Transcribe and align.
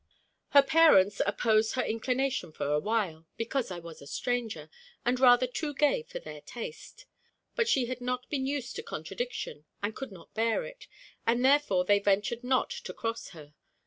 Her 0.49 0.63
parents 0.63 1.21
opposed 1.27 1.75
her 1.75 1.83
inclination 1.83 2.51
for 2.51 2.65
a 2.71 2.79
while, 2.79 3.27
because 3.37 3.69
I 3.69 3.77
was 3.77 4.01
a 4.01 4.07
stranger, 4.07 4.67
and 5.05 5.19
rather 5.19 5.45
too 5.45 5.75
gay 5.75 6.01
for 6.01 6.17
their 6.17 6.41
taste. 6.41 7.05
But 7.55 7.67
she 7.69 7.85
had 7.85 8.01
not 8.01 8.27
been 8.27 8.47
used 8.47 8.75
to 8.77 8.81
contradiction, 8.81 9.65
and 9.83 9.95
could 9.95 10.11
not 10.11 10.33
bear 10.33 10.65
it, 10.65 10.87
and 11.27 11.45
therefore 11.45 11.85
they 11.85 11.99
ventured 11.99 12.43
not 12.43 12.71
to 12.71 12.95
cross 12.95 13.27
her. 13.37 13.53